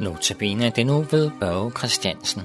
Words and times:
Notabene 0.00 0.72
det 0.76 0.86
nu 0.86 1.00
ved 1.10 1.30
Børge 1.40 1.70
Christiansen. 1.70 2.42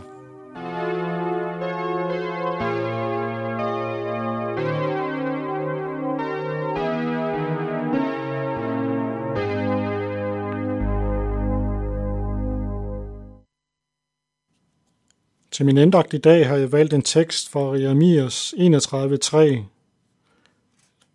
Til 15.52 15.66
min 15.66 15.78
indagt 15.78 16.14
i 16.14 16.18
dag 16.18 16.48
har 16.48 16.56
jeg 16.56 16.72
valgt 16.72 16.94
en 16.94 17.02
tekst 17.02 17.50
fra 17.50 17.60
Jeremias 17.60 18.54
31.3. 18.58 19.64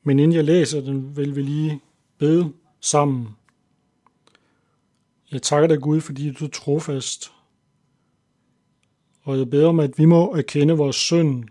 Men 0.02 0.18
inden 0.18 0.32
jeg 0.32 0.44
læser 0.44 0.80
den, 0.80 1.16
vil 1.16 1.36
vi 1.36 1.42
lige 1.42 1.80
bede 2.18 2.52
sammen. 2.80 3.28
Jeg 5.32 5.42
takker 5.42 5.68
dig 5.68 5.80
Gud, 5.80 6.00
fordi 6.00 6.32
du 6.32 6.44
er 6.44 6.48
trofast. 6.48 7.32
Og 9.22 9.38
jeg 9.38 9.50
beder 9.50 9.68
om, 9.68 9.80
at 9.80 9.98
vi 9.98 10.04
må 10.04 10.34
erkende 10.34 10.76
vores 10.76 10.96
synd. 10.96 11.44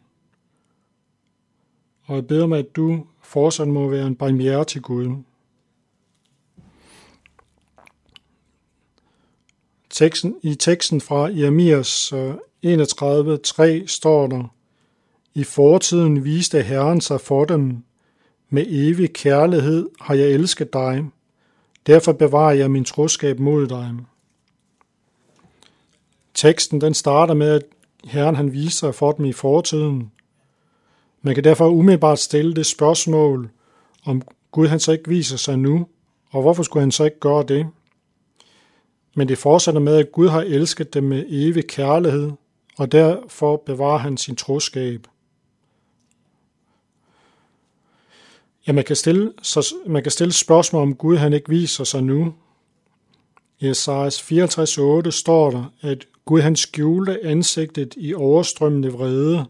Og 2.03 2.15
jeg 2.15 2.27
beder 2.27 2.43
om, 2.43 2.53
at 2.53 2.75
du 2.75 3.05
fortsat 3.21 3.67
må 3.67 3.87
være 3.89 4.07
en 4.07 4.15
barmhjerte 4.15 4.69
til 4.69 4.81
Gud. 4.81 5.23
Teksten, 9.89 10.35
I 10.43 10.55
teksten 10.55 11.01
fra 11.01 11.23
Jeremias 11.23 12.13
øh, 12.13 12.33
31.3 12.65 13.87
står 13.87 14.27
der, 14.27 14.53
I 15.33 15.43
fortiden 15.43 16.23
viste 16.23 16.61
Herren 16.61 17.01
sig 17.01 17.21
for 17.21 17.45
dem. 17.45 17.83
Med 18.49 18.65
evig 18.67 19.13
kærlighed 19.13 19.89
har 20.01 20.13
jeg 20.13 20.27
elsket 20.27 20.73
dig. 20.73 21.05
Derfor 21.87 22.11
bevarer 22.11 22.53
jeg 22.53 22.71
min 22.71 22.83
troskab 22.83 23.39
mod 23.39 23.67
dig. 23.67 23.91
Teksten 26.33 26.81
den 26.81 26.93
starter 26.93 27.33
med, 27.33 27.49
at 27.49 27.63
Herren 28.03 28.35
han 28.35 28.53
viser 28.53 28.69
sig 28.77 28.95
for 28.95 29.11
dem 29.11 29.25
i 29.25 29.33
fortiden. 29.33 30.11
Man 31.21 31.35
kan 31.35 31.43
derfor 31.43 31.69
umiddelbart 31.69 32.19
stille 32.19 32.53
det 32.53 32.65
spørgsmål, 32.65 33.49
om 34.05 34.21
Gud 34.51 34.67
han 34.67 34.79
så 34.79 34.91
ikke 34.91 35.09
viser 35.09 35.37
sig 35.37 35.57
nu, 35.57 35.87
og 36.31 36.41
hvorfor 36.41 36.63
skulle 36.63 36.81
han 36.81 36.91
så 36.91 37.03
ikke 37.03 37.19
gøre 37.19 37.43
det? 37.43 37.67
Men 39.15 39.27
det 39.27 39.37
fortsætter 39.37 39.81
med, 39.81 39.95
at 39.95 40.11
Gud 40.11 40.27
har 40.27 40.41
elsket 40.41 40.93
dem 40.93 41.03
med 41.03 41.25
evig 41.29 41.67
kærlighed, 41.67 42.31
og 42.77 42.91
derfor 42.91 43.57
bevarer 43.65 43.97
han 43.97 44.17
sin 44.17 44.35
troskab. 44.35 45.07
Ja, 48.67 48.71
man 48.71 48.83
kan 48.83 48.95
stille, 48.95 49.33
så, 49.41 49.75
man 49.85 50.03
kan 50.03 50.11
stille 50.11 50.33
spørgsmål 50.33 50.81
om 50.81 50.95
Gud, 50.95 51.17
han 51.17 51.33
ikke 51.33 51.49
viser 51.49 51.83
sig 51.83 52.03
nu. 52.03 52.33
I 53.59 53.67
Esajas 53.67 54.21
54.8 54.21 55.11
står 55.11 55.51
der, 55.51 55.73
at 55.81 56.07
Gud 56.25 56.41
han 56.41 56.55
skjulte 56.55 57.25
ansigtet 57.25 57.93
i 57.97 58.13
overstrømmende 58.13 58.91
vrede, 58.91 59.45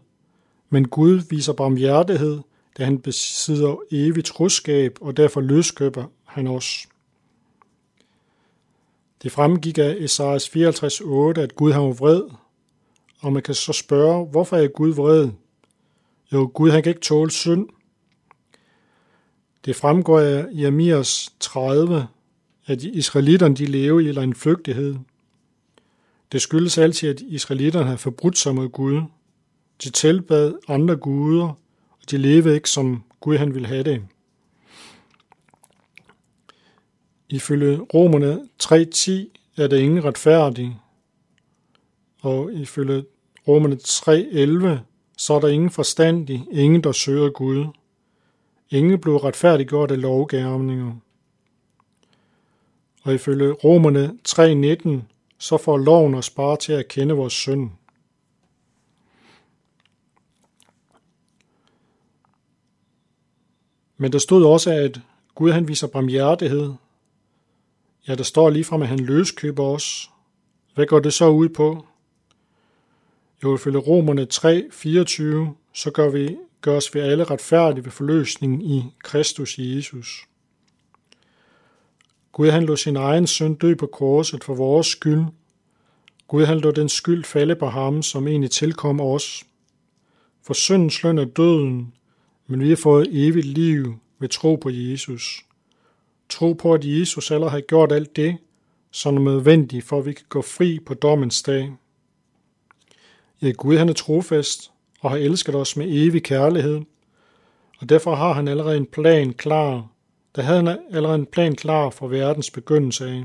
men 0.70 0.88
Gud 0.88 1.22
viser 1.30 1.52
barmhjertighed, 1.52 2.40
da 2.78 2.84
han 2.84 2.98
besidder 2.98 3.76
evigt 3.90 4.26
troskab, 4.26 4.98
og 5.00 5.16
derfor 5.16 5.40
løskøber 5.40 6.04
han 6.24 6.46
os. 6.46 6.88
Det 9.22 9.32
fremgik 9.32 9.78
af 9.78 9.96
Esajas 9.98 10.48
54.8, 10.48 11.40
at 11.40 11.56
Gud 11.56 11.72
har 11.72 11.80
vred, 11.80 12.22
og 13.20 13.32
man 13.32 13.42
kan 13.42 13.54
så 13.54 13.72
spørge, 13.72 14.26
hvorfor 14.26 14.56
er 14.56 14.68
Gud 14.68 14.94
vred? 14.94 15.28
Jo, 16.32 16.50
Gud 16.54 16.70
han 16.70 16.82
kan 16.82 16.90
ikke 16.90 17.00
tåle 17.00 17.30
synd. 17.30 17.68
Det 19.68 19.76
fremgår 19.76 20.20
af 20.20 20.46
Jeremias 20.52 21.32
30, 21.40 22.06
at 22.66 22.82
israelitterne 22.82 23.54
de 23.54 23.66
lever 23.66 24.00
i 24.00 24.24
en 24.24 24.34
flygtighed. 24.34 24.96
Det 26.32 26.42
skyldes 26.42 26.78
altid, 26.78 27.08
at 27.08 27.20
israelitterne 27.20 27.88
har 27.88 27.96
forbrudt 27.96 28.38
sig 28.38 28.54
mod 28.54 28.68
Gud. 28.68 29.02
De 29.84 29.90
tilbad 29.90 30.54
andre 30.68 30.96
guder, 30.96 31.46
og 31.90 32.10
de 32.10 32.18
levede 32.18 32.54
ikke, 32.54 32.70
som 32.70 33.02
Gud 33.20 33.36
han 33.36 33.54
ville 33.54 33.68
have 33.68 33.82
det. 33.82 34.02
Ifølge 37.28 37.78
Romerne 37.78 38.48
3.10 38.62 39.10
er 39.62 39.66
der 39.66 39.76
ingen 39.76 40.04
retfærdig, 40.04 40.76
og 42.22 42.52
ifølge 42.52 43.04
Romerne 43.48 43.76
3.11 43.76 44.78
så 45.18 45.34
er 45.34 45.40
der 45.40 45.48
ingen 45.48 45.70
forstandig, 45.70 46.46
ingen 46.52 46.84
der 46.84 46.92
søger 46.92 47.30
Gud. 47.30 47.66
Ingen 48.70 49.00
blev 49.00 49.16
retfærdiggjort 49.16 49.90
af 49.90 50.00
lovgærninger. 50.00 50.96
Og 53.02 53.14
ifølge 53.14 53.52
Romerne 53.52 54.18
3.19 54.28 54.90
så 55.38 55.56
får 55.56 55.76
loven 55.76 56.14
os 56.14 56.30
bare 56.30 56.56
til 56.56 56.72
at 56.72 56.88
kende 56.88 57.14
vores 57.14 57.32
synd. 57.32 57.70
Men 63.96 64.12
der 64.12 64.18
stod 64.18 64.46
også, 64.46 64.70
at 64.70 65.00
Gud 65.34 65.50
han 65.52 65.68
viser 65.68 65.86
barmhjertighed 65.86 66.74
Ja, 68.08 68.14
der 68.14 68.22
står 68.22 68.50
lige 68.50 68.66
at 68.72 68.88
han 68.88 68.98
løskøber 68.98 69.64
os. 69.64 70.10
Hvad 70.74 70.86
går 70.86 70.98
det 70.98 71.12
så 71.12 71.28
ud 71.28 71.48
på? 71.48 71.86
Jo, 73.42 73.54
ifølge 73.54 73.78
Romerne 73.78 74.26
3, 74.26 74.68
24, 74.72 75.54
så 75.72 75.90
gør, 75.90 76.10
vi, 76.10 76.36
gøres 76.60 76.94
vi 76.94 77.00
alle 77.00 77.24
retfærdige 77.24 77.84
ved 77.84 77.92
forløsningen 77.92 78.62
i 78.62 78.84
Kristus 79.02 79.58
Jesus. 79.58 80.24
Gud 82.32 82.50
han 82.50 82.64
lod 82.64 82.76
sin 82.76 82.96
egen 82.96 83.26
søn 83.26 83.54
dø 83.54 83.74
på 83.74 83.86
korset 83.86 84.44
for 84.44 84.54
vores 84.54 84.86
skyld. 84.86 85.24
Gud 86.28 86.44
han 86.44 86.58
lod 86.58 86.72
den 86.72 86.88
skyld 86.88 87.24
falde 87.24 87.56
på 87.56 87.66
ham, 87.66 88.02
som 88.02 88.28
egentlig 88.28 88.50
tilkom 88.50 89.00
os. 89.00 89.44
For 90.42 90.54
syndens 90.54 91.02
løn 91.02 91.18
er 91.18 91.24
døden, 91.24 91.94
men 92.46 92.60
vi 92.60 92.68
har 92.68 92.76
fået 92.76 93.08
evigt 93.10 93.46
liv 93.46 93.98
ved 94.18 94.28
tro 94.28 94.56
på 94.56 94.70
Jesus. 94.70 95.44
Tro 96.28 96.52
på, 96.52 96.74
at 96.74 96.84
Jesus 96.84 97.30
allerede 97.30 97.50
har 97.50 97.60
gjort 97.60 97.92
alt 97.92 98.16
det, 98.16 98.36
som 98.90 99.16
er 99.16 99.20
nødvendigt, 99.20 99.84
for 99.84 99.98
at 99.98 100.06
vi 100.06 100.12
kan 100.12 100.26
gå 100.28 100.42
fri 100.42 100.78
på 100.86 100.94
dommens 100.94 101.42
dag. 101.42 101.72
Ja, 103.42 103.50
Gud 103.50 103.76
han 103.76 103.88
er 103.88 103.92
trofast 103.92 104.72
og 105.00 105.10
har 105.10 105.16
elsket 105.16 105.54
os 105.54 105.76
med 105.76 105.86
evig 105.88 106.22
kærlighed, 106.22 106.80
og 107.78 107.88
derfor 107.88 108.14
har 108.14 108.32
han 108.32 108.48
allerede 108.48 108.76
en 108.76 108.86
plan 108.86 109.32
klar. 109.32 109.88
Der 110.36 110.42
havde 110.42 110.62
han 110.62 110.78
allerede 110.90 111.18
en 111.18 111.26
plan 111.26 111.54
klar 111.54 111.90
for 111.90 112.08
verdens 112.08 112.50
begyndelse 112.50 113.08
af. 113.08 113.24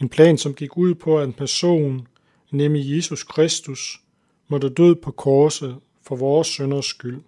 En 0.00 0.08
plan, 0.08 0.38
som 0.38 0.54
gik 0.54 0.76
ud 0.76 0.94
på, 0.94 1.18
at 1.18 1.24
en 1.24 1.32
person, 1.32 2.08
nemlig 2.50 2.96
Jesus 2.96 3.22
Kristus, 3.22 4.00
måtte 4.48 4.68
dø 4.68 4.94
på 4.94 5.10
korset 5.10 5.76
for 6.02 6.16
vores 6.16 6.48
sønders 6.48 6.86
skyld. 6.86 7.22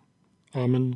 Amen. 0.55 0.95